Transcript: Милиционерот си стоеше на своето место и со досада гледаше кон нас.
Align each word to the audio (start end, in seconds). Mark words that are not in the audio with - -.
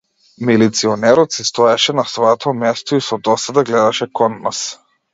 Милиционерот 0.47 1.31
си 1.33 1.43
стоеше 1.43 1.93
на 1.93 2.05
своето 2.13 2.55
место 2.65 2.95
и 3.01 3.05
со 3.11 3.23
досада 3.29 3.67
гледаше 3.71 4.13
кон 4.19 4.43
нас. 4.43 4.69